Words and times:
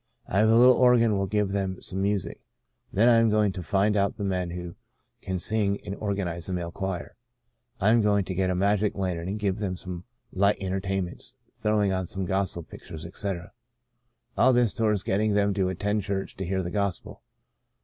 I 0.27 0.39
have 0.39 0.49
a 0.49 0.55
little 0.57 0.77
organ 0.77 1.11
and 1.11 1.17
will 1.19 1.27
give 1.27 1.51
them 1.51 1.79
some 1.79 2.01
music. 2.01 2.41
Then 2.91 3.07
I 3.07 3.17
am 3.17 3.29
going 3.29 3.51
to 3.51 3.61
find 3.61 3.95
out 3.95 4.17
the 4.17 4.23
men 4.23 4.49
who 4.49 4.73
can 5.21 5.37
sing, 5.37 5.79
and 5.85 5.93
organize 5.93 6.49
a 6.49 6.53
male 6.53 6.71
choir. 6.71 7.15
I 7.79 7.89
am 7.91 8.01
going 8.01 8.25
to 8.25 8.33
get 8.33 8.49
a 8.49 8.55
magic 8.55 8.95
lantern 8.95 9.27
and 9.27 9.39
give 9.39 9.59
them 9.59 9.75
some 9.75 10.05
light 10.33 10.57
entertainments, 10.59 11.35
throwing 11.53 11.93
on 11.93 12.07
some 12.07 12.25
gospel 12.25 12.63
pictures, 12.63 13.05
etc. 13.05 13.51
All 14.35 14.53
this 14.53 14.73
towards 14.73 15.03
getting 15.03 15.33
them 15.33 15.53
to 15.53 15.69
attend 15.69 16.01
church 16.01 16.35
to 16.37 16.45
hear 16.47 16.63
the 16.63 16.71
Gospel. 16.71 17.21